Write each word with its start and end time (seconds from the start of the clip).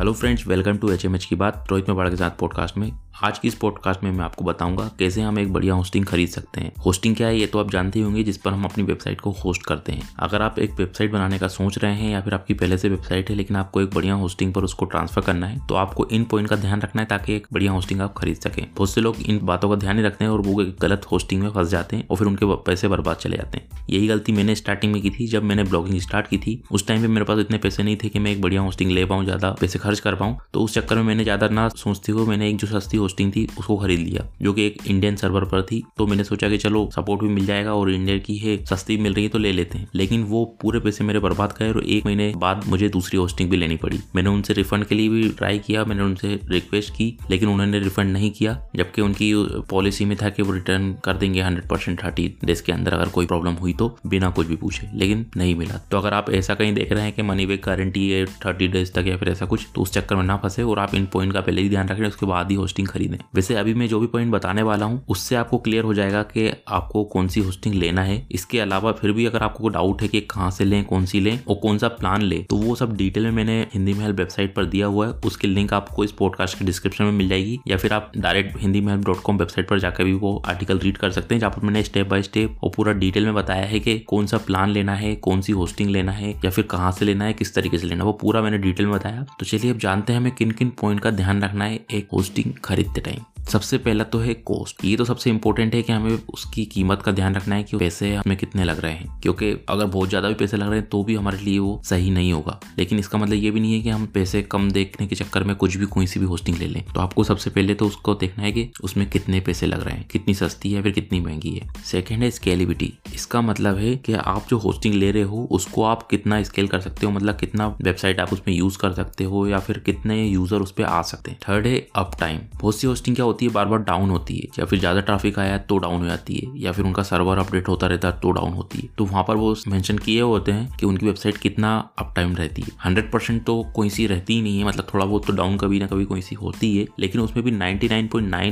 Hello 0.00 0.12
friends 0.12 0.46
welcome 0.46 0.76
to 0.76 0.90
H 0.90 1.24
की 1.24 1.36
बात 1.36 1.64
रोहित 1.70 1.88
में 1.88 1.96
बाड़ा 1.96 2.10
के 2.10 2.16
साथ 2.16 2.30
पॉडकास्ट 2.30 2.76
में। 2.76 2.90
आज 3.22 3.38
की 3.38 3.48
इस 3.48 3.54
पॉडकास्ट 3.54 4.02
में 4.04 4.10
मैं 4.10 4.24
आपको 4.24 4.44
बताऊँगा 4.44 4.84
कैसे 4.98 5.22
हम 5.22 5.38
एक 5.38 5.52
बढ़िया 5.52 5.74
होस्टिंग 5.74 6.04
खरीद 6.06 6.28
सकते 6.28 6.60
हैं। 6.60 6.72
होस्टिंग 6.84 7.16
क्या 7.16 7.26
है 7.28 7.38
ये 7.38 7.46
तो 7.46 7.58
आप 7.58 7.70
जानते 7.70 7.98
ही 7.98 8.04
होंगे, 8.04 8.22
जिस 8.24 8.36
पर 8.36 8.52
हम 8.52 8.64
अपनी 8.64 8.84
वेबसाइट 8.84 9.20
को 9.20 9.30
होस्ट 9.34 9.66
करते 9.66 9.92
हैं। 9.92 10.08
अगर 10.18 10.42
आप 10.42 10.58
एक 10.58 10.70
वेबसाइट 10.78 11.12
बनाने 11.12 11.38
का 11.38 11.48
सोच 11.48 11.76
रहे 11.78 11.94
हैं 11.94 12.10
या 12.10 12.20
फिर 12.20 12.34
आपकी 12.34 12.54
पहले 12.54 12.78
से 12.78 12.88
वेबसाइट 12.88 13.30
है, 13.30 13.36
लेकिन 13.36 13.56
आपको 13.56 13.80
एक 13.80 13.90
बढ़िया 13.94 14.14
होस्टिंग 14.14 14.52
पर 14.54 14.64
उसको 14.64 14.84
ट्रांसफ़र 14.84 15.22
करना 15.22 15.46
है 15.46 15.58
तो 15.66 15.74
आपको 15.74 16.06
इन 16.08 16.24
पॉइंट 16.24 16.48
का 16.48 16.56
ध्यान 16.56 16.80
रखना 16.80 17.02
है 17.02 17.08
ताकि 17.08 17.34
एक 17.34 17.46
बढ़िया 17.52 17.72
होस्टिंग 17.72 18.00
आप 18.00 18.14
खरीद 18.14 18.36
सकें। 18.36 18.64
बहुत 18.76 18.90
से 18.90 19.00
लोग 19.00 19.16
इन 19.20 19.40
बातों 19.42 19.68
का 19.70 19.76
ध्यान 19.76 19.96
नहीं 19.96 20.04
रखते 20.06 20.24
हैं 20.24 20.30
और 20.30 20.40
वो 20.40 20.62
एक 20.62 20.74
गलत 20.80 21.06
होस्टिंग 21.12 21.42
में 21.42 21.50
फंस 21.50 21.68
जाते 21.68 21.96
हैं 21.96 22.06
और 22.08 22.16
फिर 22.16 22.26
उनके 22.26 22.46
पैसे 22.64 22.88
बर्बाद 22.88 23.16
चले 23.16 23.36
जाते 23.36 23.58
हैं। 23.58 23.68
यही 23.90 24.06
गलती 24.06 24.32
मैंने 24.32 24.54
स्टार्टिंग 24.54 24.92
में 24.92 25.00
की 25.02 25.10
थी, 25.10 25.26
जब 25.26 25.42
मैंने 25.42 25.64
ब्लॉगिंग 25.64 26.00
स्टार्ट 26.00 26.26
की 26.26 26.38
थी। 26.38 26.62
उस 26.72 26.86
टाइम 26.86 27.02
पे 27.02 27.08
मेरे 27.08 27.24
पास 27.24 27.38
इतने 27.38 27.58
पैसे 27.58 27.82
नहीं 27.82 27.96
थे 27.96 28.08
कि 28.08 28.18
मैं 28.18 28.32
एक 28.32 28.40
बढ़िया 28.42 28.60
होस्टिंग 28.60 28.90
ले 28.90 29.04
पाऊँ, 29.04 29.24
ज़्यादा 29.24 29.50
पैसे 29.60 29.78
खर्च 29.78 30.00
कर 30.00 30.14
पाऊँ। 30.14 30.36
तो 30.52 30.60
उस 30.60 30.74
चक्कर 30.74 30.96
में 30.96 31.02
मैंने 31.02 31.24
ज़्यादा 31.24 31.48
ना 31.50 31.68
सोचती 31.76 32.12
हुए 32.12 32.26
मैंने 32.26 32.48
एक 32.50 32.56
जो 32.56 32.66
सस्ती 32.68 32.96
होस्टिंग 33.10 33.32
थी, 33.36 33.48
उसको 33.58 33.76
खरीद 33.76 34.00
लिया, 34.00 34.24
जो 34.42 34.52
कि 34.52 34.66
एक 34.66 34.78
इंडियन 34.86 35.16
सर्वर 35.16 35.44
पर 35.44 35.62
थी। 35.62 35.82
तो 35.98 36.06
मैंने 36.06 36.24
सोचा 36.24 36.48
कि 36.48 36.58
चलो 36.58 36.88
सपोर्ट 36.94 37.22
भी 37.22 37.28
मिल 37.28 37.46
जाएगा 37.46 37.74
और 37.74 37.90
इंडिया 37.90 38.18
की 38.18 38.36
है, 38.36 38.64
सस्ती 38.64 38.96
मिल 38.96 39.14
रही 39.14 39.24
है 39.24 39.30
तो 39.30 39.38
ले 39.38 39.52
लेते 39.52 39.78
हैं। 39.78 39.88
लेकिन 39.94 40.22
वो 40.22 40.44
पूरे 40.62 40.80
पैसे 40.80 41.04
मेरे 41.04 41.18
बर्बाद 41.18 41.54
गए 41.58 41.68
और 41.68 41.84
एक 41.84 42.06
महीने 42.06 42.32
बाद 42.36 42.64
मुझे 42.66 42.88
दूसरी 42.88 43.18
होस्टिंग 43.18 43.50
भी 43.50 43.56
लेनी 43.56 43.76
पड़ी। 43.76 43.98
मैंने 44.16 44.30
उनसे 44.30 44.52
रिफंड 44.52 44.84
के 44.84 44.94
लिए 44.94 45.08
भी 45.08 45.28
ट्राई 45.28 45.58
किया, 45.58 45.84
मैंने 45.84 46.02
उनसे 46.02 46.40
रिक्वेस्ट 46.44 46.94
की, 46.94 47.18
लेकिन 47.30 47.48
उन्होंने 47.48 47.78
रिफंड 47.78 48.12
नहीं 48.12 48.30
किया, 48.30 48.68
जबकि 48.76 49.02
उनकी 49.02 49.32
पॉलिसी 49.70 50.04
में 50.04 50.16
था 50.22 50.28
कि 50.28 50.42
वो 50.42 50.52
रिटर्न 50.52 50.94
कर 51.04 51.16
देंगे 51.16 51.40
हंड्रेड 51.40 51.68
परसेंट 51.68 52.04
थर्टी 52.04 52.34
डेज़ 52.44 52.62
के 52.62 52.72
अंदर 52.72 52.92
अगर 52.92 53.08
कोई 53.08 53.26
प्रॉब्लम 53.26 53.52
हुई 53.52 53.72
तो 53.72 53.98
बिना 54.06 54.30
कुछ 54.30 54.46
भी 54.46 54.56
पूछे। 54.56 54.88
लेकिन 54.94 55.26
नहीं 55.36 55.54
मिला। 55.54 55.74
तो 55.90 55.98
अगर 55.98 56.14
आप 56.14 56.30
ऐसा 56.30 56.54
कहीं 56.54 56.74
देख 56.74 56.92
रहे 56.92 57.02
हैं 57.02 57.12
कि 57.12 57.22
मनी 57.22 57.46
बैक 57.46 57.62
गारंटी 57.66 58.10
है 58.10 58.26
थर्टी 58.26 58.68
डेज़ 58.68 58.92
तक 58.92 59.04
या 59.06 59.16
फिर 59.16 59.28
ऐसा 59.28 59.46
कुछ 59.46 59.66
तो 59.74 59.82
उस 59.82 59.92
चक्कर 59.92 60.16
में 60.16 60.22
ना 60.22 60.36
फंसे 60.36 60.62
और 60.62 60.78
आप 60.78 60.94
इन 60.94 61.06
पॉइंट 61.06 61.32
का 61.32 61.40
पहले 61.40 61.62
ही 61.62 61.68
ध्यान 61.68 61.88
रखें 61.88 62.04
उसके 62.04 62.26
बाद 62.26 62.50
ही 62.50 62.56
होस्टिंग 62.56 62.88
खरीदें। 62.88 62.99
वैसे 63.34 63.54
अभी 63.54 63.74
मैं 63.74 63.88
जो 63.88 64.00
भी 64.00 64.06
पॉइंट 64.06 64.32
बताने 64.32 64.62
वाला 64.62 64.86
हूँ, 64.86 65.02
उससे 65.08 65.36
आपको 65.36 65.58
क्लियर 65.58 65.84
हो 65.84 65.94
जाएगा 65.94 66.22
कि 66.24 66.48
आपको 66.68 67.04
कौन 67.04 67.28
सी 67.28 67.40
होस्टिंग 67.40 67.74
लेना 67.74 68.02
है। 68.02 68.26
इसके 68.30 68.60
अलावा 68.60 68.92
फिर 68.92 69.12
भी 69.12 69.26
अगर 69.26 69.42
आपको 69.42 69.68
डाउट 69.68 70.02
है 70.02 70.08
कि 70.08 70.20
कहाँ 70.30 70.50
से 70.50 70.64
लें 70.64 70.84
कौन 70.84 71.06
सी 71.06 71.20
लें 71.20 71.38
और 71.44 71.56
कौन 71.56 71.78
सा 71.78 71.88
प्लान 71.90 72.22
ले 72.22 72.38
तो 72.50 72.56
वो 72.56 72.74
सब 72.74 72.96
डिटेल 72.96 73.24
में 73.24 73.30
मैंने 73.32 73.60
हिंदी 73.74 73.94
महल 73.94 74.12
वेबसाइट 74.12 74.54
पर 74.54 74.64
दिया 74.66 74.86
हुआ 74.86 75.06
है। 75.06 75.12
उसकी 75.26 75.48
लिंक 75.48 75.72
आपको 75.72 76.04
इस 76.04 76.12
पॉडकास्ट 76.12 76.58
के 76.58 76.64
डिस्क्रिप्शन 76.64 77.04
में 77.04 77.12
मिल 77.12 77.28
जाएगी 77.28 77.58
या 77.68 77.76
फिर 77.76 77.92
आप 77.92 78.12
डायरेक्ट 78.16 78.60
हिंदी 78.60 78.80
महल 78.80 79.02
डॉट 79.04 79.20
कॉम 79.22 79.38
वेबसाइट 79.38 79.68
पर 79.68 79.78
जाकर 79.78 80.04
भी 80.04 80.12
वो 80.14 80.36
आर्टिकल 80.46 80.78
रीड 80.78 80.96
कर 80.96 81.10
सकते 81.10 81.34
हैं, 81.34 81.40
जहाँ 81.40 81.52
पर 81.52 81.62
मैंने 81.62 81.82
स्टेप 81.82 82.08
बाय 82.08 82.22
स्टेप 82.22 82.58
और 82.62 82.70
पूरा 82.76 82.92
डिटेल 82.94 83.24
में 83.24 83.34
बताया 83.34 83.66
है 83.66 83.80
कि 83.80 83.98
कौन 84.00 84.26
सा 84.26 84.38
प्लान 84.40 84.70
लेना 84.70 84.94
है 84.94 85.14
कौन 85.18 85.40
सी 85.40 85.52
होस्टिंग 85.52 85.90
लेना 85.90 86.12
है 86.12 86.30
या 86.44 86.50
फिर 86.50 86.64
कहाँ 86.64 86.92
से 86.92 87.04
लेना 87.04 87.24
है, 87.24 87.32
किस 87.32 87.54
तरीके 87.54 87.78
से 87.78 87.86
लेना 87.86 88.00
है। 88.00 88.06
वो 88.06 88.12
पूरा 88.12 88.42
मैंने 88.42 88.58
डिटेल 88.58 88.86
में 88.86 88.94
बताया। 88.94 89.24
तो 89.38 89.46
चलिए 89.46 89.70
अब 89.70 89.78
जानते 89.78 90.12
हैं 90.12 90.20
हमें 90.20 90.32
किन 90.32 90.50
किन 90.50 90.70
पॉइंट 90.80 91.00
का 91.00 91.10
ध्यान 91.12 91.42
रखना 91.42 91.64
है 91.64 91.80
एक 91.90 92.08
होस्टिंग 92.12 92.52
खरीदते 92.90 93.10
टाइम 93.10 93.29
सबसे 93.52 93.78
पहला 93.78 94.04
तो 94.04 94.18
है 94.18 94.34
कॉस्ट 94.46 94.84
ये 94.84 94.96
तो 94.96 95.04
सबसे 95.04 95.30
इंपॉर्टेंट 95.30 95.74
है 95.74 95.82
कि 95.82 95.92
हमें 95.92 96.18
उसकी 96.34 96.64
कीमत 96.64 97.02
का 97.02 97.12
ध्यान 97.12 97.34
रखना 97.34 97.54
है 97.54 97.62
कि 97.62 97.76
पैसे 97.76 98.14
हमें 98.14 98.36
कितने 98.36 98.64
लग 98.64 98.80
रहे 98.80 98.92
हैं। 98.92 99.20
क्योंकि 99.20 99.50
अगर 99.68 99.86
बहुत 99.86 100.08
ज़्यादा 100.08 100.28
भी 100.28 100.34
पैसे 100.34 100.56
लग 100.56 100.68
रहे 100.68 100.78
हैं 100.78 100.88
तो 100.88 101.02
भी 101.04 101.14
हमारे 101.14 101.38
लिए 101.38 101.58
वो 101.58 101.80
सही 101.84 102.10
नहीं 102.10 102.32
होगा। 102.32 102.58
लेकिन 102.78 102.98
इसका 102.98 103.18
मतलब 103.18 103.34
ये 103.34 103.50
भी 103.50 103.60
नहीं 103.60 103.72
है 103.74 103.80
कि 103.80 103.88
हम 103.88 104.06
पैसे 104.06 104.42
कम 104.42 104.70
देखने 104.70 105.06
के 105.06 105.16
चक्कर 105.16 105.44
में 105.44 105.54
कुछ 105.56 105.76
भी 105.76 105.86
कोई 105.86 106.06
सी 106.06 106.20
भी 106.20 106.26
होस्टिंग 106.26 106.56
ले 106.56 106.66
लें। 106.66 106.82
तो 106.94 107.00
आपको 107.00 107.24
सबसे 107.24 107.50
पहले 107.50 107.74
तो 107.74 107.86
उसको 107.86 108.14
देखना 108.14 108.44
है 108.44 108.52
कि 108.52 108.68
उसमें 108.84 109.08
कितने 109.10 109.40
पैसे 109.40 109.66
लग 109.66 109.82
रहे 109.82 109.94
हैं। 109.94 110.06
कितनी 110.08 110.34
सस्ती 110.34 110.72
है, 110.72 110.82
फिर 110.82 110.92
कितनी 110.92 111.20
महँगी 111.20 111.50
है। 111.50 111.68
सेकेंड 111.84 112.22
है 112.22 112.30
स्केलिबिलिटी 112.30 112.92
इसका 113.14 113.40
मतलब 113.40 113.76
है 113.76 113.94
कि 113.96 114.12
आप 114.14 114.46
जो 114.50 114.58
होस्टिंग 114.58 114.94
ले 114.94 115.10
रहे 115.10 115.22
हो, 115.22 115.46
उसको 115.50 115.84
आप 115.84 116.06
कितना 116.10 116.42
स्केल 116.42 116.68
कर 116.68 116.80
सकते 116.80 117.06
हो? 117.06 117.12
मतलब 117.12 117.36
कितना 117.36 117.68
वेबसाइट 117.82 118.20
आप 118.20 118.32
उसमें 118.32 118.54
यूज़ 118.54 118.78
कर 118.78 118.92
सकते 118.92 119.24
हो 119.24 119.46
या 119.46 119.58
फिर 119.58 119.78
कितने 119.78 120.24
यूज़र 120.24 120.56
उस 120.56 120.72
पर 120.72 120.84
आ 120.84 121.02
सकते 121.02 121.30
हैं? 121.30 121.38
थर्ड 121.48 121.66
है 121.66 121.86
अप 121.96 122.16
टाइम 122.20 122.40
बहुत 122.54 122.78
सी 122.78 122.86
होस्टिंग 122.86 123.16
क्या 123.16 123.24
होती 123.24 123.39
है 123.44 123.52
बार 123.52 123.66
बार 123.66 123.78
डाउन 123.82 124.10
होती 124.10 124.36
है। 124.36 124.48
या 124.58 124.64
फिर 124.64 124.78
ज़्यादा 124.78 125.00
ट्रैफ़िक 125.02 125.38
आया 125.38 125.58
तो 125.60 125.78
डाउन 125.78 126.00
हो 126.00 126.06
जाती 126.06 126.34
है, 126.34 126.50
या 126.56 126.72
फिर 126.72 126.84
उनका 126.84 127.02
सर्वर 127.02 127.38
अपडेट 127.38 127.68
होता 127.68 127.86
रहता 127.86 128.08
है 128.08 128.18
तो 128.20 128.30
डाउन 128.32 128.52
होती 128.52 128.78
है। 128.78 128.88
तो 128.98 129.04
वहाँ 129.04 129.24
पर 129.24 129.36
वो 129.36 129.54
मेंशन 129.68 129.98
किए 129.98 130.20
होते 130.22 130.52
हैं 130.52 130.76
कि 130.76 130.86
उनकी 130.86 131.06
वेबसाइट 131.06 131.36
कितना 131.38 131.76
अप 131.98 132.12
टाइम 132.16 132.34
रहती 132.36 132.62
है। 132.62 132.72
हंड्रेड 132.84 133.10
परसेंट 133.12 133.44
तो 133.44 133.62
कोई 133.74 133.90
सी 133.90 134.06
रहती 134.06 134.34
ही 134.34 134.42
नहीं 134.42 134.58
है 134.58 134.64
मतलब 134.64 134.86
थोड़ा 134.94 135.04
बहुत 135.04 135.26
तो 135.26 135.32
डाउन 135.32 135.56
कभी 135.58 135.78
ना 135.78 135.86
कभी 135.86 136.04
कोई 136.04 136.20
सी 136.22 136.34
होती 136.36 136.76
है, 136.76 136.86
लेकिन 136.98 137.20
उसमें 137.20 137.44
भी 137.44 137.50
नाइनटी 137.52 137.88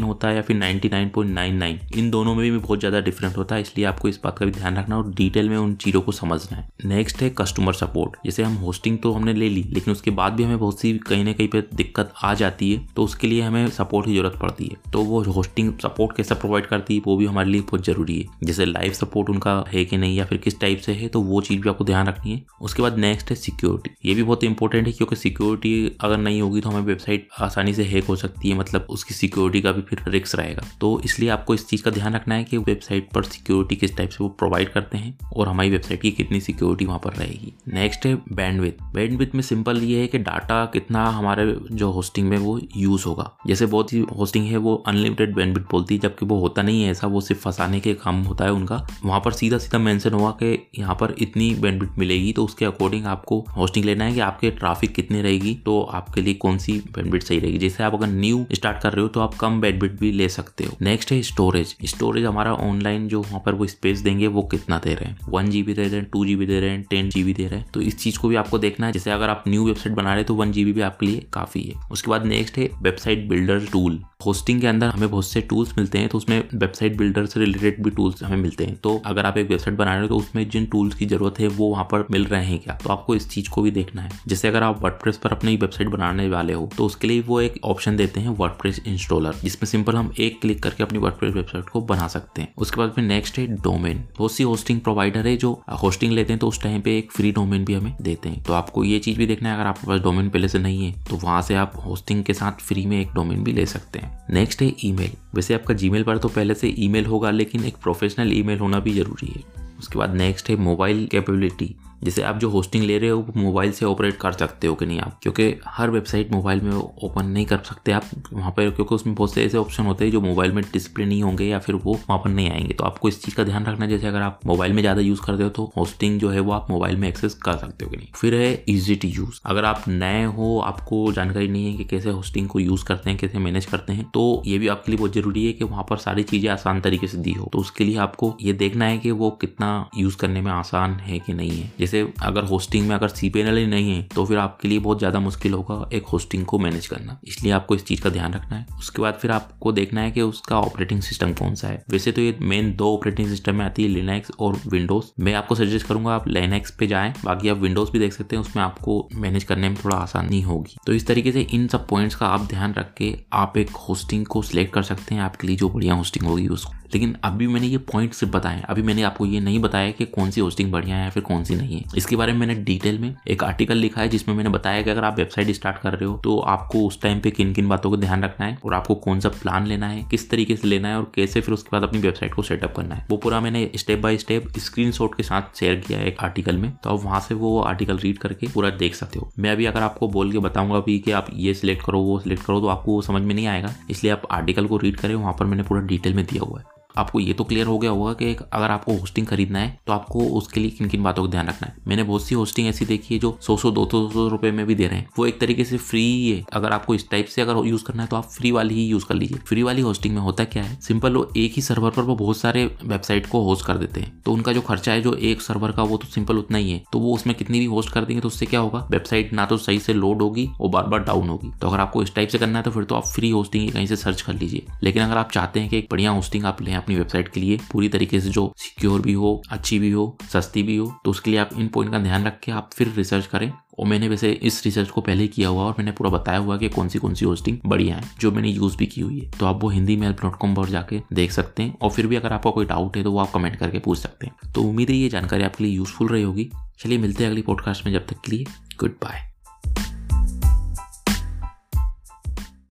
होता 0.00 0.28
है 0.28 0.34
या 0.36 0.42
फिर 0.42 0.56
नाइनटी 0.56 1.76
इन 1.98 2.10
दोनों 2.10 2.34
में 2.34 2.42
भी 2.42 2.58
बहुत 2.58 2.78
ज़्यादा 2.78 3.00
डिफरेंट 3.00 3.36
होता 3.36 3.54
है, 3.54 3.60
इसलिए 3.60 3.84
आपको 3.86 4.08
इस 4.08 4.20
बात 4.24 4.38
का 4.38 4.46
भी 4.46 4.52
ध्यान 4.52 4.76
रखना 4.76 4.96
और 4.98 5.10
डिटेल 5.12 5.48
में 5.48 5.56
उन 5.56 5.74
चीज़ों 5.76 6.00
को 6.00 6.12
समझना 6.12 6.56
है। 6.56 6.66
नेक्स्ट 6.86 7.22
है 7.22 7.30
कस्टमर 7.38 7.72
सपोर्ट 7.74 8.16
जैसे 8.24 8.42
हम 8.42 8.54
होस्टिंग 8.56 8.98
तो 8.98 9.12
हमने 9.12 9.34
ले 9.34 9.48
ली, 9.48 9.62
लेकिन 9.64 9.92
उसके 9.92 10.10
बाद 10.12 10.32
भी 10.32 10.44
हमें 10.44 10.58
बहुत 10.58 10.80
सी 10.80 10.92
कहीं 11.00 11.24
ना 11.24 11.32
कहीं 11.32 11.48
पर 11.48 11.68
दिक्कत 11.74 12.12
आ 12.22 12.34
जाती 12.34 12.72
है 12.72 12.86
तो 12.96 13.04
उसके 13.04 13.26
लिए 13.26 13.42
हमें 13.42 13.66
सपोर्ट 13.70 14.06
की 14.06 14.14
ज़रूरत 14.14 14.38
पड़ती 14.42 14.64
है। 14.64 14.76
तो 14.92 15.02
वो 15.02 15.22
होस्टिंग 15.24 15.72
सपोर्ट 15.78 16.16
कैसा 16.16 16.34
प्रोवाइड 16.34 16.66
करती 16.66 16.94
है, 16.94 17.02
वो 17.06 17.16
भी 17.16 17.26
हमारे 17.26 17.50
लिए 17.50 17.60
बहुत 17.60 17.84
ज़रूरी 17.86 18.18
है। 18.18 18.26
जैसे 18.44 18.64
लाइव 18.64 18.92
सपोर्ट 18.92 19.30
उनका 19.30 19.64
है 19.68 19.84
कि 19.84 19.96
नहीं 19.96 20.16
या 20.16 20.24
फिर 20.24 20.38
किस 20.38 20.58
टाइप 20.60 20.78
से 20.78 20.92
है 20.92 21.08
तो 21.08 21.20
वो 21.22 21.40
चीज़ 21.40 21.60
भी 21.60 21.68
आपको 21.68 21.84
ध्यान 21.84 22.06
रखनी 22.06 22.32
है। 22.32 22.44
उसके 22.60 22.82
बाद 22.82 22.98
नेक्स्ट 22.98 23.30
है 23.30 23.36
सिक्योरिटी 23.36 24.08
ये 24.08 24.14
भी 24.14 24.22
बहुत 24.22 24.44
इंपॉर्टेंट 24.44 24.86
है 24.86 24.92
क्योंकि 24.92 25.16
सिक्योरिटी 25.16 25.96
अगर 26.00 26.18
नहीं 26.18 26.40
होगी 26.42 26.60
तो 26.60 26.68
हमें 26.68 26.82
वेबसाइट 26.82 27.28
आसानी 27.40 27.74
से 27.74 27.84
हैक 27.84 28.04
हो 28.04 28.16
सकती 28.16 28.50
है 28.50 28.58
मतलब 28.58 28.86
उसकी 28.90 29.14
सिक्योरिटी 29.14 29.60
का 29.60 29.72
भी 29.72 29.82
फिर 29.82 30.02
रिक्स 30.08 30.34
रहेगा। 30.34 30.66
तो 30.80 31.00
इसलिए 31.04 31.28
आपको 31.28 31.54
इस 31.54 31.66
चीज़ 31.68 31.82
का 31.82 31.90
ध्यान 31.90 32.14
रखना 32.14 32.34
है 32.34 32.44
कि 32.44 32.58
वेबसाइट 32.58 33.08
पर 33.14 33.22
सिक्योरिटी 33.24 33.76
किस 33.76 33.96
टाइप 33.96 34.10
से 34.10 34.22
वो 34.24 34.28
प्रोवाइड 34.30 34.72
करते 34.72 34.98
हैं 34.98 35.16
और 35.36 35.48
हमारी 35.48 35.70
वेबसाइट 35.70 36.00
की 36.02 36.10
कितनी 36.10 36.40
सिक्योरिटी 36.40 36.84
वहाँ 36.84 37.00
पर 37.04 37.12
रहेगी। 37.12 37.52
नेक्स्ट 37.68 38.06
है 38.06 38.14
बैंडविथ 38.32 38.82
बैंडविथ 38.94 39.34
में 39.34 39.42
सिंपल 39.42 39.82
ये 39.82 40.00
है 40.00 40.06
कि 40.06 40.18
डाटा 40.18 40.64
कितना 40.66 41.04
हमारे 41.08 41.44
जो 41.72 41.90
होस्टिंग 41.90 42.28
में 42.28 42.36
वो 42.38 42.58
यूज़ 42.76 43.04
होगा। 43.04 43.30
जैसे 43.46 43.66
बहुत 43.66 43.92
ही 43.92 43.98
होस्टिंग 44.18 44.46
है, 44.46 44.56
वो 44.56 44.67
अनलिमिटेड 44.76 45.34
बेनिफिट 45.34 45.62
बोलती 45.70 45.94
है, 45.94 46.00
जबकि 46.00 46.26
वो 46.26 46.38
होता 46.40 46.62
नहीं 46.62 46.82
है 46.82 46.90
ऐसा, 46.90 47.06
वो 47.06 47.20
सिर्फ़ 47.20 47.42
फंसाने 47.42 47.80
के 47.80 47.94
काम 47.96 48.22
होता 48.22 48.44
है 48.44 48.52
उनका। 48.52 48.76
वहाँ 49.04 49.20
पर 49.20 49.32
सीधा 49.32 49.58
सीधा 49.58 49.78
मेंशन 49.78 50.12
हुआ 50.12 50.30
कि 50.42 50.70
यहाँ 50.78 50.94
पर 50.94 51.14
इतनी 51.18 51.50
बैंडविड्थ 51.54 51.98
मिलेगी 51.98 52.32
तो 52.32 52.44
उसके 52.44 52.64
अकॉर्डिंग 52.64 53.06
आपको 53.06 53.38
होस्टिंग 53.56 53.84
लेना 53.84 54.04
है 54.04 54.12
कि 54.14 54.20
आपके 54.20 54.50
ट्रैफ़िक 54.50 54.94
कितनी 54.94 55.22
रहेगी 55.22 55.54
तो 55.64 55.80
आपके 55.92 56.20
लिए 56.20 56.34
कौन 56.36 56.58
सी 56.58 56.72
बैंडविड्थ 56.94 57.26
सही 57.26 57.38
रहेगी। 57.38 57.58
जैसे 57.58 57.84
आप 57.84 57.94
अगर 57.94 58.06
न्यू 58.08 58.44
स्टार्ट 58.52 58.82
कर 58.82 58.92
रहे 58.92 59.02
हो 59.02 59.08
तो 59.08 59.20
आप 59.20 59.34
कम 59.34 59.60
बैंडविड्थ 59.60 59.98
भी 60.00 60.12
ले 60.12 60.28
सकते 60.28 60.64
हो। 60.64 60.76
नेक्स्ट 60.82 61.12
है 61.12 61.20
स्टोरेज 61.22 61.76
स्टोरेज 61.84 62.24
हमारा 62.24 62.52
ऑनलाइन 62.54 63.08
जो 63.08 63.20
वहाँ 63.20 63.42
पर 63.46 63.54
वो 63.54 63.66
स्पेस 63.66 64.00
देंगे, 64.00 64.26
वो 64.26 64.42
कितना 64.44 64.78
दे 64.78 64.94
रहे 64.94 65.04
हैं? 65.04 65.18
वन 65.28 65.50
जीबी 65.50 65.74
दे 65.74 65.82
रहे 65.82 66.00
हैं 66.00 66.08
टू 66.12 66.24
जीबी 66.24 66.46
दे 66.46 66.60
रहे 66.60 66.70
हैं 66.70 66.82
टेन 66.90 67.08
जीबी 67.10 67.34
दे 67.34 67.46
रहे 67.46 67.60
हैं। 67.60 67.70
तो 67.74 67.80
इस 67.80 67.98
चीज़ 67.98 68.18
को 68.18 68.28
भी 68.28 68.36
आपको 68.36 68.58
देखना 68.58 68.86
है। 68.86 68.92
जैसे 68.92 69.10
अगर 69.10 69.28
आप 69.28 69.44
न्यू 69.48 69.64
वेबसाइट 69.66 69.96
बना 69.96 70.08
रहे 70.08 70.18
हैं 70.18 70.26
तो 70.26 70.34
वन 70.34 70.52
जीबी 70.52 70.72
भी 70.72 70.80
आपके 70.80 71.06
लिए 71.06 71.26
काफ़ी 71.32 71.62
है। 71.62 71.80
उसके 71.92 72.10
बाद 72.10 72.26
नेक्स्ट 72.26 72.58
है 72.58 72.68
वेबसाइट 72.82 73.28
बिल्डर 73.28 73.66
टूल 73.72 74.02
होस्टिंग 74.26 74.57
के 74.60 74.66
अंदर 74.66 74.88
हमें 74.88 75.10
बहुत 75.10 75.26
से 75.26 75.40
टूल्स 75.42 75.76
मिलते 75.78 75.98
हैं 75.98 76.08
तो 76.08 76.18
उसमें 76.18 76.38
वेबसाइट 76.54 76.96
बिल्डर 76.98 77.26
से 77.26 77.40
रिलेटेड 77.40 77.82
भी 77.84 77.90
टूल्स 77.90 78.22
हमें 78.22 78.36
मिलते 78.36 78.64
हैं। 78.64 78.76
तो 78.76 78.96
अगर 79.06 79.26
आप 79.26 79.38
एक 79.38 79.48
वेबसाइट 79.48 79.76
बना 79.76 79.92
रहे 79.92 80.02
हो 80.02 80.08
तो 80.08 80.16
उसमें 80.16 80.48
जिन 80.50 80.66
टूल्स 80.66 80.94
की 80.94 81.06
ज़रूरत 81.06 81.40
है, 81.40 81.48
वो 81.48 81.68
वहाँ 81.68 81.84
पर 81.84 82.06
मिल 82.10 82.24
रहे 82.24 82.44
हैं 82.44 82.58
क्या? 82.58 82.74
तो 82.74 82.90
आपको 82.90 83.14
इस 83.14 83.28
चीज़ 83.30 83.50
को 83.50 83.62
भी 83.62 83.70
देखना 83.70 84.02
है। 84.02 84.10
जैसे 84.28 84.48
अगर 84.48 84.62
आप 84.62 84.82
वर्ड 84.82 85.14
पर 85.14 85.32
अपनी 85.32 85.56
वेबसाइट 85.56 85.88
बनाने 85.88 86.28
वाले 86.28 86.52
हो 86.52 86.68
तो 86.76 86.86
उसके 86.86 87.08
लिए 87.08 87.20
वो 87.20 87.40
एक 87.40 87.60
ऑप्शन 87.64 87.96
देते 87.96 88.20
हैं 88.20 88.36
वर्ड 88.38 88.66
इंस्टॉलर 88.86 89.34
जिसमें 89.34 89.66
सिंपल 89.66 89.96
हम 89.96 90.12
एक 90.18 90.40
क्लिक 90.40 90.62
करके 90.62 90.82
अपनी 90.82 90.98
वर्ड 90.98 91.24
वेबसाइट 91.26 91.68
को 91.68 91.80
बना 91.84 92.08
सकते 92.08 92.42
हैं। 92.42 92.52
उसके 92.58 92.76
बाद 92.76 92.92
फिर 92.92 93.04
नेक्स्ट 93.04 93.38
है 93.38 93.46
डोमेन 93.56 94.04
बहुत 94.18 94.32
सी 94.32 94.42
होस्टिंग 94.42 94.80
प्रोवाइडर 94.80 95.26
है 95.26 95.36
जो 95.36 95.52
होस्टिंग 95.82 96.12
लेते 96.12 96.32
हैं 96.32 96.40
तो 96.40 96.48
उस 96.48 96.62
टाइम 96.62 96.80
पे 96.80 96.96
एक 96.98 97.12
फ्री 97.12 97.32
डोमेन 97.32 97.64
भी 97.64 97.74
हमें 97.74 97.96
देते 98.02 98.28
हैं। 98.28 98.42
तो 98.44 98.52
आपको 98.52 98.84
ये 98.84 98.98
चीज़ 98.98 99.18
भी 99.18 99.26
देखना 99.26 99.48
है, 99.48 99.54
अगर 99.54 99.66
आपके 99.66 99.86
पास 99.86 100.00
डोमेन 100.00 100.28
पहले 100.28 100.48
से 100.48 100.58
नहीं 100.58 100.84
है 100.86 101.04
तो 101.04 101.16
वहाँ 101.16 101.42
से 101.42 101.54
आप 101.54 101.72
होस्टिंग 101.86 102.22
के 102.24 102.34
साथ 102.34 102.60
फ्री 102.60 102.86
में 102.86 103.00
एक 103.00 103.12
डोमेन 103.14 103.44
भी 103.44 103.52
ले 103.52 103.66
सकते 103.66 103.98
हैं। 103.98 104.16
नेक्स्ट 104.30 104.47
है 104.62 104.74
ईमेल 104.84 105.10
वैसे 105.34 105.54
आपका 105.54 105.74
जीमेल 105.74 106.02
पर 106.02 106.18
तो 106.18 106.28
पहले 106.28 106.54
से 106.54 106.74
ईमेल 106.78 107.06
होगा, 107.06 107.30
लेकिन 107.30 107.64
एक 107.64 107.76
प्रोफेशनल 107.76 108.32
ईमेल 108.32 108.58
होना 108.58 108.80
भी 108.80 108.92
ज़रूरी 108.92 109.26
है। 109.26 109.42
उसके 109.78 109.98
बाद 109.98 110.14
नेक्स्ट 110.14 110.50
है 110.50 110.56
मोबाइल 110.56 111.06
कैपेबिलिटी 111.06 111.74
जैसे 112.02 112.22
आप 112.22 112.36
जो 112.38 112.48
होस्टिंग 112.50 112.84
ले 112.84 112.98
रहे 112.98 113.10
हो 113.10 113.26
मोबाइल 113.36 113.72
से 113.72 113.84
ऑपरेट 113.86 114.16
कर 114.16 114.32
सकते 114.32 114.66
हो 114.66 114.74
कि 114.74 114.86
नहीं 114.86 115.00
आप? 115.00 115.18
क्योंकि 115.22 115.52
हर 115.66 115.90
वेबसाइट 115.90 116.32
मोबाइल 116.32 116.60
में 116.60 116.72
ओपन 116.72 117.26
नहीं 117.26 117.44
कर 117.46 117.58
सकते 117.64 117.92
आप 117.92 118.04
वहाँ 118.32 118.50
पर, 118.50 118.70
क्योंकि 118.70 118.94
उसमें 118.94 119.14
बहुत 119.14 119.32
से 119.34 119.44
ऐसे 119.44 119.58
ऑप्शन 119.58 119.84
होते 119.84 120.04
हैं 120.04 120.12
जो 120.12 120.20
मोबाइल 120.20 120.52
में 120.52 120.62
डिस्प्ले 120.72 121.04
नहीं 121.04 121.22
होंगे 121.22 121.44
या 121.44 121.58
फिर 121.58 121.74
वो 121.74 121.94
वहाँ 121.94 122.18
पर 122.18 122.30
नहीं 122.30 122.50
आएँगे। 122.50 122.74
तो 122.74 122.84
आपको 122.84 123.08
इस 123.08 123.22
चीज़ 123.24 123.36
का 123.36 123.44
ध्यान 123.44 123.66
रखना 123.66 123.86
जैसे 123.86 124.06
अगर 124.06 124.20
आप 124.20 124.40
मोबाइल 124.46 124.72
में 124.72 124.80
ज़्यादा 124.82 125.00
यूज़ 125.00 125.20
करते 125.22 125.42
हो 125.42 125.48
तो 125.50 125.70
होस्टिंग 125.76 126.18
जो 126.20 126.30
है 126.30 126.40
वो 126.40 126.52
आप 126.52 126.70
मोबाइल 126.70 126.96
में 126.96 127.08
एक्सेस 127.08 127.34
कर 127.36 127.56
सकते 127.56 127.84
हो 127.84 127.90
कि 127.90 127.96
नहीं? 127.96 128.08
फिर 128.14 128.34
है 128.34 128.52
ईजी 128.68 128.94
टू 128.96 129.08
यूज़ 129.08 129.40
अगर 129.46 129.64
आप 129.64 129.84
नए 129.88 130.24
हो, 130.24 130.58
आपको 130.60 131.12
जानकारी 131.12 131.48
नहीं 131.48 131.70
है 131.70 131.76
कि 131.76 131.84
कैसे 131.86 132.10
होस्टिंग 132.10 132.48
को 132.48 132.60
यूज़ 132.60 132.84
करते 132.84 133.10
हैं, 133.10 133.18
कैसे 133.18 133.38
मैनेज 133.38 133.66
करते 133.66 133.92
हैं 133.92 134.04
तो 134.14 134.42
ये 134.46 134.58
भी 134.58 134.68
आपके 134.68 134.92
लिए 134.92 134.98
बहुत 134.98 135.14
ज़रूरी 135.14 135.46
है 135.46 135.52
कि 135.52 135.64
वहाँ 135.64 135.84
पर 135.90 135.96
सारी 135.98 136.22
चीज़ें 136.24 136.48
आसान 136.50 136.80
तरीके 136.80 137.06
से 137.06 137.18
दी 137.18 137.32
हो। 137.32 137.48
तो 137.52 137.58
उसके 137.58 137.84
लिए 137.84 137.96
आपको 137.98 138.36
ये 138.42 138.52
देखना 138.54 138.84
है 138.84 138.98
कि 138.98 139.10
वो 139.12 139.30
कितना 139.40 139.68
यूज़ 139.96 140.16
करने 140.16 140.40
में 140.40 140.50
आसान 140.52 140.94
है 141.00 141.18
कि 141.18 141.32
नहीं 141.32 141.50
है। 141.52 141.72
जैसे 141.88 142.06
अगर 142.22 142.44
होस्टिंग 142.44 142.88
में 142.88 142.94
अगर 142.96 143.08
सी 143.08 143.32
नहीं 143.38 143.90
है 143.90 144.02
तो 144.14 144.24
फिर 144.24 144.38
आपके 144.38 144.68
लिए 144.68 144.78
बहुत 144.78 144.98
ज़्यादा 144.98 145.20
मुश्किल 145.20 145.52
होगा 145.52 145.88
एक 145.92 146.06
होस्टिंग 146.06 146.44
को 146.46 146.58
मैनेज 146.58 146.86
करना। 146.86 147.18
इसलिए 147.28 147.52
आपको 147.52 147.74
इस 147.74 147.84
चीज़ 147.86 148.00
का 148.02 148.10
ध्यान 148.10 148.32
रखना 148.34 148.56
है। 148.56 148.66
उसके 148.78 149.02
बाद 149.02 149.14
फिर 149.14 149.30
आपको 149.30 149.72
देखना 149.72 150.00
है 150.00 150.10
कि 150.10 150.22
उसका 150.22 150.60
ऑपरेटिंग 150.60 151.00
सिस्टम 151.02 151.32
कौन 151.32 151.54
सा 151.54 151.68
है। 151.68 151.82
वैसे 151.90 152.12
तो 152.12 152.20
ये 152.20 152.36
मेन 152.42 152.74
दो 152.76 152.92
ऑपरेटिंग 152.94 153.28
सिस्टम 153.28 153.54
में 153.54 153.64
आती 153.64 153.82
है 153.82 153.88
लिनक्स 153.88 154.32
और 154.40 154.60
विंडोज़ 154.66 155.06
मैं 155.20 155.34
आपको 155.34 155.54
सजेस्ट 155.54 155.86
करूँगा, 155.86 156.14
आप 156.14 156.28
लिनक्स 156.28 156.70
पे 156.70 156.86
जाएँ। 156.86 157.12
बाकी 157.24 157.48
आप 157.48 157.58
विंडोज़ 157.58 157.90
भी 157.92 157.98
देख 157.98 158.12
सकते 158.12 158.36
हैं, 158.36 158.40
उसमें 158.40 158.62
आपको 158.62 159.08
मैनेज 159.14 159.44
करने 159.44 159.68
में 159.68 159.78
थोड़ा 159.84 159.96
आसानी 159.96 160.40
होगी। 160.40 160.76
तो 160.86 160.92
इस 160.92 161.06
तरीके 161.06 161.32
से 161.32 161.46
इन 161.52 161.66
सब 161.68 161.86
पॉइंट्स 161.88 162.14
का 162.14 162.26
आप 162.26 162.46
ध्यान 162.46 162.74
रख 162.74 162.92
के 162.94 163.14
आप 163.32 163.56
एक 163.58 163.70
होस्टिंग 163.88 164.26
को 164.26 164.42
सिलेक्ट 164.42 164.74
कर 164.74 164.82
सकते 164.82 165.14
हैं, 165.14 165.22
आपके 165.22 165.46
लिए 165.46 165.56
जो 165.56 165.68
बढ़िया 165.68 165.94
होस्टिंग 165.94 166.26
होगी 166.26 166.48
उसको। 166.48 166.72
लेकिन 166.94 167.14
अभी 167.24 167.46
मैंने 167.46 167.66
ये 167.66 167.78
पॉइंट 167.86 168.12
सिर्फ़ 168.12 168.32
बताए 168.34 168.62
अभी 168.68 168.82
मैंने 168.82 169.02
आपको 169.02 169.26
ये 169.26 169.40
नहीं 169.40 169.58
बताया 169.58 169.90
कि 169.90 170.04
कौन 170.04 170.30
सी 170.30 170.40
होस्टिंग 170.40 170.70
बढ़िया 170.72 170.96
है 170.96 171.04
या 171.04 171.10
फिर 171.10 171.22
कौन 171.22 171.42
सी 171.44 171.56
नहीं 171.56 171.77
है 171.78 171.96
इसके 171.96 172.16
बारे 172.16 172.32
में 172.32 172.38
मैंने 172.40 172.54
डिटेल 172.62 172.98
में 172.98 173.14
एक 173.28 173.44
आर्टिकल 173.44 173.76
लिखा 173.76 174.00
है 174.00 174.08
जिसमें 174.08 174.34
मैंने 174.34 174.50
बताया 174.50 174.82
कि 174.82 174.90
अगर 174.90 175.04
आप 175.04 175.18
वेबसाइट 175.18 175.50
स्टार्ट 175.50 175.78
कर 175.78 175.92
रहे 175.92 176.04
हो 176.04 176.16
तो 176.24 176.38
आपको 176.48 176.86
उस 176.86 177.00
टाइम 177.02 177.20
पे 177.20 177.30
किन 177.30 177.52
किन 177.52 177.68
बातों 177.68 177.90
का 177.90 177.96
ध्यान 177.96 178.24
रखना 178.24 178.46
है 178.46 178.58
और 178.64 178.74
आपको 178.74 178.94
कौन 178.96 179.20
सा 179.20 179.28
प्लान 179.30 179.66
लेना 179.66 179.88
है, 179.88 180.02
किस 180.02 180.28
तरीके 180.30 180.56
से 180.56 180.68
लेना 180.68 180.88
है 180.88 180.96
और 180.98 181.10
कैसे 181.14 181.40
फिर 181.40 181.54
उसके 181.54 181.68
बाद 181.72 181.82
अपनी 181.82 181.98
वेबसाइट 181.98 182.34
को 182.34 182.42
सेटअप 182.42 182.74
करना 182.76 182.94
है। 182.94 183.06
वो 183.10 183.16
पूरा 183.16 183.40
मैंने 183.40 183.70
स्टेप 183.76 183.98
बाय 183.98 184.16
स्टेप 184.18 184.48
स्क्रीन 184.58 184.92
के 184.98 185.22
साथ 185.22 185.58
शेयर 185.58 185.74
किया 185.78 185.98
है 185.98 186.06
एक 186.06 186.20
आर्टिकल 186.20 186.56
में। 186.56 186.70
तो 186.74 186.90
आप 186.90 187.04
वहाँ 187.04 187.20
से 187.20 187.34
वो 187.34 187.58
आर्टिकल 187.62 187.98
रीड 187.98 188.18
करके 188.18 188.48
पूरा 188.48 188.70
देख 188.78 188.94
सकते 188.94 189.18
हो। 189.18 189.30
मैं 189.38 189.50
अभी 189.50 189.66
अगर 189.66 189.82
आपको 189.82 190.08
बोल 190.08 190.32
के 190.32 190.38
बताऊँगा 190.38 190.80
भी 190.80 190.98
कि 190.98 191.12
आप 191.12 191.26
ये 191.34 191.54
सिलेक्ट 191.54 191.84
करो, 191.84 192.00
वो 192.00 192.18
सिलेक्ट 192.20 192.44
करो 192.44 192.60
तो 192.60 192.68
आपको 192.68 193.00
समझ 193.02 193.22
में 193.22 193.34
नहीं 193.34 193.46
आएगा। 193.46 193.74
इसलिए 193.90 194.12
आप 194.12 194.22
आर्टिकल 194.30 194.66
को 194.66 194.76
रीड 194.76 194.96
करें, 194.96 195.14
वहाँ 195.14 195.36
पर 195.38 195.46
मैंने 195.46 195.62
पूरा 195.62 195.80
डिटेल 195.82 196.14
में 196.14 196.24
दिया 196.24 196.42
हुआ 196.42 196.60
है। 196.60 196.77
आपको 196.98 197.20
ये 197.20 197.32
तो 197.32 197.44
क्लियर 197.44 197.66
हो 197.66 197.78
गया 197.78 197.90
होगा 197.90 198.12
कि 198.12 198.34
अगर 198.52 198.70
आपको 198.70 198.96
होस्टिंग 198.96 199.26
खरीदना 199.26 199.58
है 199.58 199.78
तो 199.86 199.92
आपको 199.92 200.20
उसके 200.38 200.60
लिए 200.60 200.70
किन 200.70 200.88
किन 200.88 201.02
बातों 201.02 201.24
का 201.24 201.30
ध्यान 201.30 201.48
रखना 201.48 201.68
है। 201.68 201.74
मैंने 201.88 202.02
बहुत 202.02 202.24
सी 202.24 202.34
होस्टिंग 202.34 202.68
ऐसी 202.68 202.84
देखी 202.84 203.14
है 203.14 203.20
जो 203.20 203.36
सौ 203.40 203.56
सौ, 203.56 203.70
दो 203.70 203.84
सौ 203.86 204.08
सौ 204.10 204.26
रुपए 204.28 204.50
में 204.50 204.64
भी 204.66 204.74
दे 204.74 204.86
रहे 204.86 204.98
हैं। 204.98 205.08
वो 205.18 205.26
एक 205.26 205.40
तरीके 205.40 205.64
से 205.64 205.76
फ्री 205.78 206.30
है। 206.30 206.44
अगर 206.52 206.72
आपको 206.72 206.94
इस 206.94 207.08
टाइप 207.10 207.26
से 207.26 207.42
अगर 207.42 207.66
यूज़ 207.66 207.84
करना 207.84 208.02
है 208.02 208.08
तो 208.08 208.16
आप 208.16 208.24
फ्री 208.24 208.50
वाली 208.50 208.74
ही 208.74 208.86
यूज़ 208.86 209.06
कर 209.06 209.14
लीजिए। 209.14 209.38
फ्री 209.38 209.62
वाली 209.62 209.82
होस्टिंग 209.82 210.14
में 210.14 210.20
होता 210.22 210.44
क्या 210.44 210.62
है? 210.62 210.78
सिंपल 210.80 211.12
वो 211.12 211.28
एक 211.36 211.52
ही 211.52 211.62
सर्वर 211.62 211.90
पर 211.90 212.02
वो 212.02 212.16
बहुत 212.16 212.36
सारे 212.36 212.64
वेबसाइट 212.84 213.26
को 213.26 213.42
होस्ट 213.42 213.66
कर 213.66 213.76
देते 213.76 214.00
हैं। 214.00 214.12
तो 214.22 214.32
उनका 214.32 214.52
जो 214.52 214.60
खर्चा 214.60 214.92
है, 214.92 215.02
जो 215.02 215.14
एक 215.14 215.42
सर्वर 215.42 215.72
का, 215.72 215.82
वो 215.82 215.96
तो 215.96 216.08
सिंपल 216.08 216.38
उतना 216.38 216.58
ही 216.58 216.70
है। 216.70 216.82
तो 216.92 216.98
वो 216.98 217.14
उसमें 217.14 217.34
कितनी 217.36 217.58
भी 217.58 217.64
होस्ट 217.64 217.92
कर 217.92 218.04
देंगे 218.04 218.20
तो 218.20 218.28
उससे 218.28 218.46
क्या 218.46 218.60
होगा? 218.60 218.86
वेबसाइट 218.90 219.32
ना 219.32 219.46
तो 219.46 219.56
सही 219.56 219.78
से 219.78 219.94
लोड 219.94 220.22
होगी 220.22 220.48
और 220.60 220.68
बार 220.68 220.86
बार 220.86 221.00
डाउन 221.00 221.28
होगी। 221.28 221.50
तो 221.60 221.68
अगर 221.68 221.80
आपको 221.80 222.02
इस 222.02 222.14
टाइप 222.14 222.28
से 222.28 222.38
करना 222.38 222.58
है 222.58 222.64
तो 222.64 222.70
फिर 222.70 222.84
तो 222.84 222.94
आप 222.94 223.06
फ्री 223.06 223.30
होस्टिंग 223.30 223.70
कहीं 223.72 223.86
से 223.86 223.96
सर्च 223.96 224.22
कर 224.22 224.34
लीजिए। 224.34 224.66
लेकिन 224.82 225.02
अगर 225.02 225.16
आप 225.16 225.30
चाहते 225.30 225.60
हैं 225.60 225.68
कि 225.68 225.78
एक 225.78 225.88
बढ़िया 225.90 226.10
होस्टिंग 226.10 226.44
आप 226.44 226.62
लें 226.62 226.74
अपनी 226.88 226.96
वेबसाइट 226.96 227.28
के 227.28 227.40
लिए 227.40 227.58
पूरी 227.72 227.88
तरीके 227.88 228.20
से 228.20 228.30
जो 228.30 228.52
सिक्योर 228.56 229.00
भी 229.02 229.12
हो, 229.12 229.42
अच्छी 229.50 229.78
भी 229.78 229.90
हो, 229.90 230.16
सस्ती 230.32 230.62
भी 230.62 230.76
हो 230.76 230.86
तो 231.04 231.10
उसके 231.10 231.30
लिए 231.30 231.40
आप 231.40 231.50
इन 231.54 231.68
पॉइंट 231.68 231.90
का 231.92 231.98
ध्यान 231.98 232.24
रख 232.26 232.38
के 232.40 232.52
आप 232.52 232.70
फिर 232.74 232.92
रिसर्च 232.96 233.26
करें। 233.26 233.52
और 233.78 233.86
मैंने 233.86 234.08
वैसे 234.08 234.30
इस 234.42 234.64
रिसर्च 234.64 234.88
को 234.90 235.00
पहले 235.00 235.26
किया 235.28 235.48
हुआ 235.48 235.64
और 235.64 235.74
मैंने 235.78 235.92
पूरा 235.92 236.10
बताया 236.10 236.38
हुआ 236.38 236.56
कि 236.56 236.68
कौन 236.68 236.88
सी 236.88 236.98
कौन 236.98 237.14
सी 237.14 237.24
होस्टिंग 237.24 237.58
बढ़िया 237.66 237.96
है, 237.96 238.10
जो 238.20 238.30
मैंने 238.32 238.48
यूज़ 238.48 238.76
भी 238.76 238.86
की 238.86 239.00
हुई 239.00 239.18
है। 239.18 239.30
तो 239.30 239.46
आप 239.46 239.62
वो 239.62 239.68
हिंदी 239.68 239.96
मेल 239.96 240.12
डॉट 240.12 240.36
कॉम 240.36 240.54
पर 240.54 240.68
जाके 240.68 241.00
देख 241.12 241.32
सकते 241.32 241.62
हैं 241.62 241.78
और 241.82 241.90
फिर 241.90 242.06
भी 242.06 242.16
अगर 242.16 242.32
आपका 242.32 242.50
कोई 242.50 242.66
डाउट 242.66 242.96
है 242.96 243.02
तो 243.02 243.12
वो 243.12 243.18
आप 243.18 243.30
कमेंट 243.30 243.56
करके 243.56 243.78
पूछ 243.78 243.98
सकते 243.98 244.26
हैं। 244.26 244.52
तो 244.52 244.62
उम्मीद 244.62 244.90
है 244.90 244.96
ये 244.96 245.08
जानकारी 245.08 245.44
आपके 245.44 245.64
लिए 245.64 245.72
यूजफुल 245.74 246.08
रही 246.08 246.22
होगी। 246.22 246.50
चलिए 246.78 246.98
मिलते 246.98 247.24
हैं 247.24 247.30
अगली 247.30 247.42
पॉडकास्ट 247.42 247.86
में, 247.86 247.92
जब 247.92 248.06
तक 248.06 248.20
के 248.20 248.32
लिए 248.32 248.44
गुड 248.80 248.96
बाय 249.02 249.27